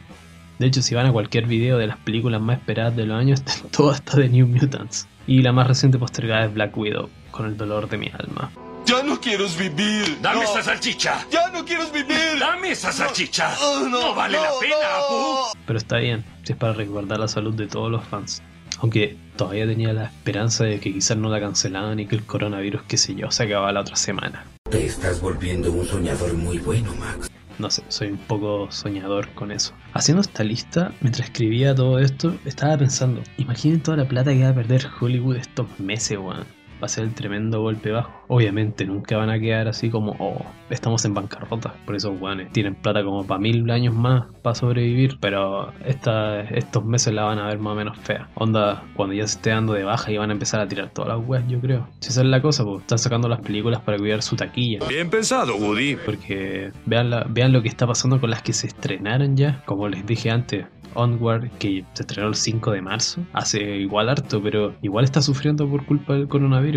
De 0.59 0.67
hecho, 0.67 0.83
si 0.83 0.95
van 0.95 1.07
a 1.07 1.13
cualquier 1.13 1.47
video 1.47 1.79
de 1.79 1.87
las 1.87 1.99
películas 1.99 2.41
más 2.41 2.59
esperadas 2.59 2.97
de 2.97 3.07
los 3.07 3.19
años, 3.19 3.41
están 3.47 3.71
todas 3.71 3.99
hasta 4.01 4.19
de 4.19 4.29
New 4.29 4.47
Mutants. 4.47 5.07
Y 5.27 5.43
la 5.43 5.53
más 5.53 5.67
reciente 5.69 5.99
postergada 5.99 6.47
es 6.47 6.55
Black 6.55 6.77
Widow, 6.77 7.09
con 7.31 7.47
el 7.47 7.57
dolor 7.57 7.89
de 7.89 7.99
mi 7.99 8.09
alma. 8.09 8.51
Ya 8.87 9.03
no 9.03 9.21
quiero 9.21 9.47
vivir. 9.59 10.19
Dame 10.23 10.37
No. 10.37 10.43
esa 10.45 10.63
salchicha. 10.63 11.27
Ya 11.31 11.51
no 11.51 11.63
quiero 11.65 11.85
vivir. 11.91 12.39
Dame 12.41 12.71
esa 12.71 12.91
salchicha. 12.91 13.55
Oh, 13.61 13.87
No 13.87 14.15
vale 14.15 14.39
la 14.39 14.49
pena, 14.59 14.75
Apu. 15.05 15.59
Pero 15.67 15.79
está 15.79 15.99
bien, 15.99 16.25
si 16.43 16.53
es 16.55 16.59
para 16.59 16.73
resguardar 16.73 17.19
la 17.21 17.29
salud 17.29 17.55
de 17.55 17.67
todos 17.67 17.91
los 17.91 18.03
fans. 18.05 18.43
Aunque 18.81 19.17
todavía 19.37 19.67
tenía 19.67 19.93
la 19.93 20.05
esperanza 20.07 20.65
de 20.65 20.81
que 20.81 20.93
quizás 20.95 21.17
no 21.19 21.29
la 21.29 21.39
cancelaban 21.41 22.01
y 22.01 22.07
que 22.07 22.15
el 22.17 22.25
coronavirus, 22.25 22.83
qué 22.89 22.97
sé 22.97 23.15
yo, 23.15 23.31
se 23.31 23.43
acababa 23.43 23.73
la 23.73 23.81
otra 23.81 23.97
semana. 23.97 24.45
Te 24.71 24.87
estás 24.87 25.21
volviendo 25.21 25.71
un 25.71 25.85
soñador 25.87 26.33
muy 26.35 26.59
bueno, 26.59 26.95
Max. 26.95 27.28
No 27.59 27.71
sé, 27.71 27.83
soy 27.89 28.09
un 28.09 28.19
poco 28.19 28.71
soñador 28.71 29.29
con 29.35 29.51
eso. 29.51 29.75
Haciendo 29.93 30.21
esta 30.21 30.45
lista, 30.45 30.93
mientras 31.01 31.29
escribía 31.29 31.75
todo 31.75 31.99
esto, 31.99 32.37
estaba 32.45 32.79
pensando, 32.79 33.23
imaginen 33.37 33.83
toda 33.83 33.97
la 33.97 34.09
plata 34.09 34.33
que 34.33 34.45
va 34.45 34.51
a 34.51 34.55
perder 34.55 34.87
Hollywood 35.01 35.37
estos 35.37 35.67
meses, 35.81 36.19
weón. 36.19 36.58
Va 36.83 36.87
a 36.87 36.89
ser 36.89 37.05
el 37.05 37.15
tremendo 37.15 37.61
golpe 37.61 37.91
bajo. 37.91 38.13
Obviamente 38.29 38.85
nunca 38.85 39.17
van 39.17 39.31
a 39.31 39.39
quedar 39.39 39.69
así 39.69 39.91
como, 39.91 40.15
oh, 40.19 40.45
estamos 40.71 41.05
en 41.05 41.15
bancarrota. 41.15 41.75
Por 41.87 41.97
eso, 41.97 42.13
weones, 42.13 42.53
tienen 42.53 42.75
plata 42.75 43.03
como 43.03 43.27
para 43.27 43.41
mil 43.41 43.69
años 43.71 43.95
más 43.95 44.27
para 44.43 44.55
sobrevivir. 44.55 45.19
Pero 45.21 45.73
esta, 45.85 46.43
estos 46.43 46.85
meses 46.85 47.13
la 47.15 47.25
van 47.25 47.39
a 47.39 47.47
ver 47.47 47.59
más 47.59 47.73
o 47.73 47.77
menos 47.77 47.97
fea. 47.99 48.29
Onda, 48.35 48.83
cuando 48.95 49.15
ya 49.15 49.27
se 49.27 49.37
esté 49.37 49.51
dando 49.51 49.73
de 49.73 49.85
baja 49.85 50.11
y 50.13 50.19
van 50.19 50.31
a 50.31 50.33
empezar 50.35 50.61
a 50.61 50.69
tirar 50.69 50.91
todas 50.91 51.17
las 51.19 51.27
weas, 51.29 51.45
yo 51.49 51.59
creo. 51.61 51.89
Si 52.01 52.11
esa 52.11 52.21
es 52.21 52.27
la 52.29 52.41
cosa, 52.43 52.65
pues 52.65 52.81
están 52.83 52.99
sacando 52.99 53.29
las 53.29 53.41
películas 53.41 53.81
para 53.81 53.99
cuidar 53.99 54.23
su 54.23 54.37
taquilla. 54.37 54.81
Bien 54.89 55.11
pensado, 55.11 55.57
Woody. 55.57 55.97
Porque 56.05 56.71
vean, 56.87 57.11
la- 57.11 57.27
vean 57.29 57.53
lo 57.53 57.63
que 57.63 57.69
está 57.69 57.87
pasando 57.87 58.21
con 58.21 58.31
las 58.31 58.43
que 58.43 58.53
se 58.53 58.67
estrenaron 58.69 59.37
ya. 59.37 59.63
Como 59.65 59.89
les 59.89 60.07
dije 60.07 60.31
antes, 60.31 60.67
Onward, 60.95 61.51
que 61.59 61.85
se 61.93 62.03
estrenó 62.03 62.29
el 62.29 62.35
5 62.35 62.71
de 62.73 62.81
marzo, 62.83 63.21
hace 63.33 63.77
igual 63.77 64.09
harto, 64.09 64.43
pero 64.43 64.75
igual 64.83 65.05
está 65.05 65.21
sufriendo 65.23 65.69
por 65.69 65.85
culpa 65.85 66.15
del 66.15 66.27
coronavirus. 66.29 66.68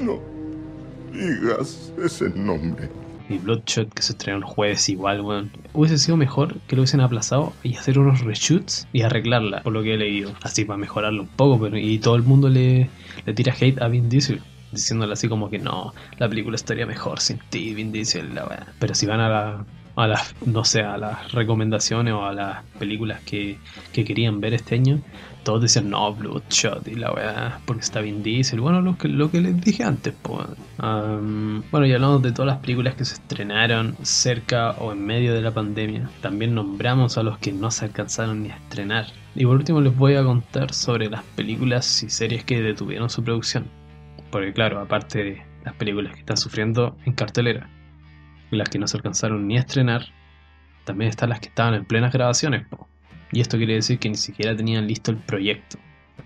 No 0.00 0.18
digas 1.12 1.92
ese 2.02 2.30
nombre. 2.30 2.88
Y 3.28 3.38
Bloodshot, 3.38 3.92
que 3.94 4.02
se 4.02 4.12
estrenó 4.12 4.38
el 4.38 4.44
jueves 4.44 4.88
igual, 4.88 5.20
weón. 5.20 5.52
Hubiese 5.72 5.98
sido 5.98 6.16
mejor 6.16 6.56
que 6.66 6.74
lo 6.74 6.82
hubiesen 6.82 7.00
aplazado 7.00 7.52
y 7.62 7.76
hacer 7.76 7.98
unos 7.98 8.22
reshoots 8.22 8.88
y 8.92 9.02
arreglarla, 9.02 9.62
por 9.62 9.72
lo 9.72 9.82
que 9.82 9.94
he 9.94 9.96
leído. 9.96 10.32
Así 10.42 10.64
para 10.64 10.78
mejorarlo 10.78 11.22
un 11.22 11.28
poco, 11.28 11.60
pero 11.60 11.78
y 11.78 11.98
todo 11.98 12.16
el 12.16 12.22
mundo 12.22 12.48
le, 12.48 12.90
le 13.24 13.34
tira 13.34 13.54
hate 13.58 13.80
a 13.80 13.88
Vin 13.88 14.08
Diesel. 14.08 14.40
Diciéndole 14.72 15.12
así 15.12 15.28
como 15.28 15.48
que 15.48 15.58
no, 15.58 15.94
la 16.18 16.28
película 16.28 16.56
estaría 16.56 16.86
mejor 16.86 17.20
sin 17.20 17.38
ti, 17.50 17.72
Vin 17.74 17.92
Diesel, 17.92 18.34
la 18.34 18.46
weá. 18.46 18.66
Pero 18.80 18.94
si 18.94 19.06
van 19.06 19.20
a 19.20 19.28
la, 19.28 19.64
a 19.94 20.06
las, 20.08 20.34
no 20.44 20.64
sé, 20.64 20.82
a 20.82 20.96
las 20.96 21.30
recomendaciones 21.32 22.14
o 22.14 22.24
a 22.24 22.32
las 22.32 22.64
películas 22.80 23.20
que, 23.20 23.58
que 23.92 24.04
querían 24.04 24.40
ver 24.40 24.54
este 24.54 24.74
año, 24.74 25.00
todos 25.42 25.62
decían 25.62 25.90
no, 25.90 26.14
Bloodshot 26.14 26.86
y 26.88 26.94
la 26.94 27.12
weá, 27.12 27.60
porque 27.64 27.82
está 27.82 28.00
Vin 28.00 28.22
Diesel. 28.22 28.60
Bueno, 28.60 28.80
lo 28.80 28.96
que, 28.96 29.08
lo 29.08 29.30
que 29.30 29.40
les 29.40 29.60
dije 29.60 29.84
antes, 29.84 30.14
pues. 30.22 30.46
Bueno, 30.78 31.86
y 31.86 31.92
hablamos 31.92 32.22
de 32.22 32.32
todas 32.32 32.54
las 32.54 32.58
películas 32.58 32.94
que 32.94 33.04
se 33.04 33.14
estrenaron 33.14 33.96
cerca 34.02 34.72
o 34.72 34.92
en 34.92 35.04
medio 35.04 35.34
de 35.34 35.42
la 35.42 35.52
pandemia. 35.52 36.10
También 36.20 36.54
nombramos 36.54 37.18
a 37.18 37.22
los 37.22 37.38
que 37.38 37.52
no 37.52 37.70
se 37.70 37.86
alcanzaron 37.86 38.42
ni 38.42 38.50
a 38.50 38.56
estrenar. 38.56 39.06
Y 39.34 39.44
por 39.44 39.56
último 39.56 39.80
les 39.80 39.96
voy 39.96 40.16
a 40.16 40.24
contar 40.24 40.72
sobre 40.74 41.08
las 41.08 41.22
películas 41.22 42.02
y 42.02 42.10
series 42.10 42.44
que 42.44 42.60
detuvieron 42.60 43.10
su 43.10 43.22
producción. 43.22 43.66
Porque 44.30 44.52
claro, 44.52 44.80
aparte 44.80 45.24
de 45.24 45.42
las 45.64 45.74
películas 45.74 46.14
que 46.14 46.20
están 46.20 46.36
sufriendo 46.36 46.96
en 47.04 47.12
cartelera 47.12 47.68
y 48.50 48.56
las 48.56 48.68
que 48.68 48.78
no 48.78 48.86
se 48.86 48.96
alcanzaron 48.96 49.46
ni 49.46 49.56
a 49.56 49.60
estrenar, 49.60 50.06
también 50.84 51.10
están 51.10 51.28
las 51.30 51.40
que 51.40 51.48
estaban 51.48 51.74
en 51.74 51.84
plenas 51.84 52.12
grabaciones. 52.12 52.66
po. 52.66 52.89
Y 53.32 53.40
esto 53.40 53.56
quiere 53.56 53.74
decir 53.74 53.98
que 53.98 54.08
ni 54.08 54.16
siquiera 54.16 54.56
tenían 54.56 54.86
listo 54.86 55.10
el 55.10 55.18
proyecto 55.18 55.78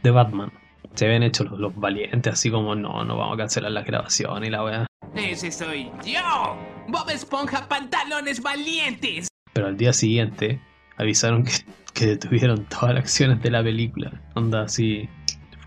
de 0.02 0.10
Batman. 0.10 0.52
Se 0.94 1.06
habían 1.06 1.22
hecho 1.22 1.44
los, 1.44 1.58
los 1.58 1.76
valientes, 1.76 2.32
así 2.32 2.50
como 2.50 2.74
no, 2.74 3.04
no 3.04 3.16
vamos 3.16 3.34
a 3.34 3.38
cancelar 3.38 3.72
las 3.72 3.84
grabaciones 3.84 4.48
y 4.48 4.50
la 4.50 4.64
weá. 4.64 4.86
Ese 5.14 5.50
soy 5.50 5.90
yo. 6.04 6.56
Bob 6.88 7.10
Esponja 7.10 7.68
Pantalones 7.68 8.42
Valientes. 8.42 9.28
Pero 9.52 9.68
al 9.68 9.76
día 9.76 9.92
siguiente 9.92 10.60
avisaron 10.96 11.44
que, 11.44 11.52
que 11.92 12.06
detuvieron 12.06 12.64
todas 12.66 12.94
las 12.94 13.04
acciones 13.04 13.42
de 13.42 13.50
la 13.50 13.62
película. 13.62 14.22
Onda 14.34 14.62
así. 14.62 15.08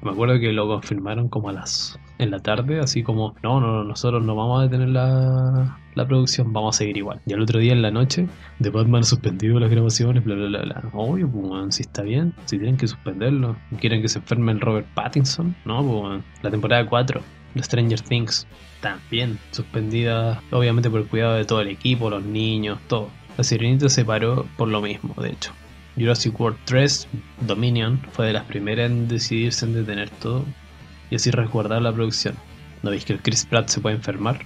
Me 0.02 0.12
acuerdo 0.12 0.40
que 0.40 0.52
lo 0.54 0.68
confirmaron 0.68 1.30
como 1.30 1.50
a 1.50 1.54
las. 1.54 2.00
en 2.20 2.32
la 2.32 2.40
tarde, 2.40 2.80
así 2.80 3.04
como, 3.04 3.36
no, 3.44 3.60
no, 3.60 3.68
no, 3.68 3.84
nosotros 3.84 4.24
no 4.24 4.36
vamos 4.36 4.60
a 4.60 4.64
detener 4.64 4.90
la, 4.90 5.78
la 5.96 6.08
producción, 6.08 6.54
vamos 6.54 6.76
a 6.76 6.78
seguir 6.80 6.98
igual. 6.98 7.22
Y 7.26 7.34
al 7.34 7.42
otro 7.42 7.60
día 7.60 7.74
en 7.74 7.82
la 7.82 7.92
noche, 7.92 8.28
The 8.62 8.70
Batman 8.70 9.04
suspendido 9.04 9.60
las 9.60 9.70
grabaciones, 9.70 10.24
bla, 10.24 10.36
bla, 10.36 10.48
bla, 10.48 10.62
bla. 10.62 10.84
Obvio, 10.94 11.30
pues, 11.30 11.76
si 11.76 11.84
está 11.84 12.04
bien, 12.04 12.34
si 12.46 12.58
tienen 12.58 12.78
que 12.78 12.88
suspenderlo. 12.88 13.56
¿Quieren 13.80 14.02
que 14.02 14.08
se 14.08 14.20
enferme 14.20 14.52
el 14.52 14.62
Robert 14.62 14.88
Pattinson? 14.94 15.56
No, 15.66 15.84
pues. 15.84 16.24
La 16.44 16.52
temporada 16.52 16.86
4 16.86 17.22
de 17.54 17.64
Stranger 17.64 18.02
Things 18.02 18.48
también 18.82 19.40
suspendida, 19.52 20.42
obviamente 20.52 20.90
por 20.90 21.02
el 21.02 21.08
cuidado 21.08 21.36
de 21.36 21.46
todo 21.46 21.62
el 21.62 21.68
equipo, 21.70 22.10
los 22.10 22.24
niños, 22.24 22.80
todo. 22.88 23.10
La 23.38 23.44
Sirenita 23.44 23.90
se 23.90 24.06
paró 24.06 24.46
por 24.58 24.68
lo 24.68 24.82
mismo, 24.82 25.14
de 25.22 25.30
hecho. 25.30 25.52
Jurassic 25.98 26.40
World 26.40 26.60
3, 26.66 27.08
Dominion, 27.42 28.00
fue 28.12 28.28
de 28.28 28.34
las 28.34 28.46
primeras 28.46 28.92
en 28.92 29.08
decidirse 29.08 29.66
en 29.66 29.74
detener 29.74 30.10
todo 30.10 30.46
y 31.10 31.16
así 31.16 31.32
resguardar 31.32 31.82
la 31.82 31.92
producción. 31.92 32.36
¿No 32.84 32.92
veis 32.92 33.06
que 33.06 33.14
el 33.14 33.22
Chris 33.22 33.46
Pratt 33.46 33.70
se 33.70 33.82
puede 33.82 33.96
enfermar? 33.96 34.46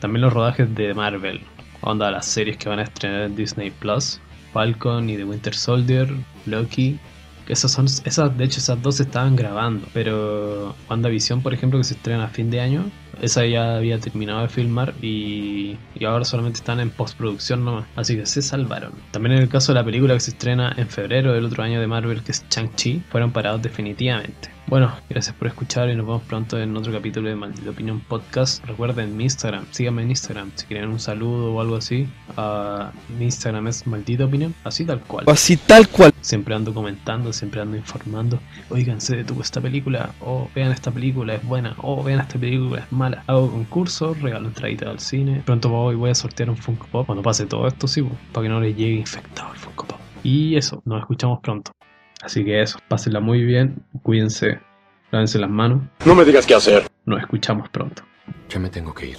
También 0.00 0.22
los 0.22 0.32
rodajes 0.32 0.72
de 0.74 0.94
Marvel, 0.94 1.40
onda 1.80 2.10
las 2.10 2.26
series 2.26 2.56
que 2.56 2.68
van 2.68 2.78
a 2.78 2.84
estrenar 2.84 3.22
en 3.22 3.34
Disney 3.34 3.70
Plus, 3.70 4.20
Falcon 4.52 5.10
y 5.10 5.16
The 5.16 5.24
Winter 5.24 5.54
Soldier, 5.54 6.08
Loki. 6.46 6.98
Esas 7.48 7.72
son, 7.72 7.86
esas, 7.86 8.36
de 8.36 8.44
hecho, 8.44 8.58
esas 8.58 8.80
dos 8.82 8.96
se 8.96 9.04
estaban 9.04 9.36
grabando, 9.36 9.86
pero 9.92 10.74
WandaVision, 10.88 11.42
por 11.42 11.54
ejemplo, 11.54 11.78
que 11.78 11.84
se 11.84 11.94
estrena 11.94 12.24
a 12.24 12.28
fin 12.28 12.50
de 12.50 12.60
año, 12.60 12.90
esa 13.20 13.46
ya 13.46 13.76
había 13.76 13.98
terminado 13.98 14.42
de 14.42 14.48
filmar 14.48 14.94
y, 15.02 15.76
y 15.94 16.04
ahora 16.04 16.24
solamente 16.24 16.58
están 16.58 16.80
en 16.80 16.90
postproducción 16.90 17.64
nomás, 17.64 17.86
así 17.96 18.16
que 18.16 18.26
se 18.26 18.42
salvaron. 18.42 18.92
También 19.10 19.36
en 19.36 19.42
el 19.42 19.48
caso 19.48 19.72
de 19.72 19.80
la 19.80 19.84
película 19.84 20.14
que 20.14 20.20
se 20.20 20.30
estrena 20.32 20.74
en 20.76 20.88
febrero 20.88 21.32
del 21.32 21.44
otro 21.44 21.62
año 21.62 21.80
de 21.80 21.86
Marvel, 21.86 22.22
que 22.22 22.32
es 22.32 22.48
Chang-Chi, 22.48 23.02
fueron 23.10 23.32
parados 23.32 23.62
definitivamente. 23.62 24.55
Bueno, 24.68 24.90
gracias 25.08 25.32
por 25.36 25.46
escuchar 25.46 25.88
y 25.90 25.94
nos 25.94 26.04
vemos 26.04 26.22
pronto 26.22 26.58
en 26.58 26.76
otro 26.76 26.92
capítulo 26.92 27.28
de 27.28 27.36
Maldita 27.36 27.70
Opinión 27.70 28.00
Podcast. 28.00 28.64
Recuerden 28.64 29.16
mi 29.16 29.22
Instagram, 29.22 29.64
síganme 29.70 30.02
en 30.02 30.10
Instagram 30.10 30.50
si 30.56 30.66
quieren 30.66 30.90
un 30.90 30.98
saludo 30.98 31.54
o 31.54 31.60
algo 31.60 31.76
así. 31.76 32.08
Ah, 32.36 32.90
mi 33.16 33.26
Instagram 33.26 33.68
es 33.68 33.86
Maldita 33.86 34.24
Opinión, 34.24 34.56
así 34.64 34.84
tal 34.84 35.00
cual. 35.02 35.24
Así 35.28 35.56
tal 35.56 35.86
cual. 35.86 36.12
Siempre 36.20 36.52
ando 36.56 36.74
comentando, 36.74 37.32
siempre 37.32 37.60
ando 37.60 37.76
informando. 37.76 38.40
Oigan, 38.68 39.00
se 39.00 39.14
detuvo 39.14 39.40
esta 39.40 39.60
película, 39.60 40.10
o 40.20 40.50
vean 40.52 40.72
esta 40.72 40.90
película, 40.90 41.34
es 41.34 41.44
buena, 41.44 41.76
o 41.82 42.02
vean 42.02 42.18
esta 42.18 42.36
película, 42.36 42.80
es 42.80 42.90
mala. 42.90 43.22
Hago 43.28 43.48
concursos, 43.48 44.20
regalo 44.20 44.48
entradita 44.48 44.90
al 44.90 44.98
cine. 44.98 45.42
Pronto 45.46 45.68
voy, 45.68 45.94
voy 45.94 46.10
a 46.10 46.14
sortear 46.16 46.50
un 46.50 46.56
Funko 46.56 46.88
Pop 46.90 47.06
cuando 47.06 47.22
pase 47.22 47.46
todo 47.46 47.68
esto, 47.68 47.86
sí, 47.86 48.04
para 48.32 48.42
que 48.42 48.48
no 48.48 48.60
les 48.60 48.76
llegue 48.76 48.96
infectado 48.96 49.52
el 49.52 49.58
Funko 49.60 49.86
Pop. 49.86 50.00
Y 50.24 50.56
eso, 50.56 50.82
nos 50.84 50.98
escuchamos 50.98 51.38
pronto. 51.38 51.70
Así 52.22 52.44
que 52.44 52.62
eso, 52.62 52.78
pásenla 52.88 53.20
muy 53.20 53.44
bien, 53.44 53.82
cuídense, 54.02 54.58
lávense 55.10 55.38
las 55.38 55.50
manos. 55.50 55.82
No 56.04 56.14
me 56.14 56.24
digas 56.24 56.46
qué 56.46 56.54
hacer. 56.54 56.86
Nos 57.04 57.20
escuchamos 57.20 57.68
pronto. 57.68 58.02
Ya 58.48 58.58
me 58.58 58.68
tengo 58.70 58.94
que 58.94 59.06
ir. 59.10 59.18